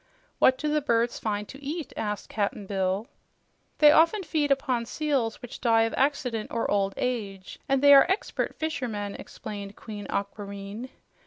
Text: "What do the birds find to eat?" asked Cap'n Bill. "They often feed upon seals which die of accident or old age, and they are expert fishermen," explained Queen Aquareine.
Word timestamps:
"What 0.39 0.57
do 0.57 0.67
the 0.67 0.81
birds 0.81 1.19
find 1.19 1.47
to 1.47 1.63
eat?" 1.63 1.93
asked 1.95 2.27
Cap'n 2.27 2.65
Bill. 2.65 3.05
"They 3.77 3.91
often 3.91 4.23
feed 4.23 4.49
upon 4.49 4.87
seals 4.87 5.43
which 5.43 5.61
die 5.61 5.83
of 5.83 5.93
accident 5.95 6.49
or 6.51 6.71
old 6.71 6.95
age, 6.97 7.59
and 7.69 7.83
they 7.83 7.93
are 7.93 8.09
expert 8.09 8.55
fishermen," 8.55 9.13
explained 9.13 9.75
Queen 9.75 10.07
Aquareine. 10.09 10.89